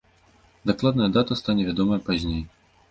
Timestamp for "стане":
1.43-1.69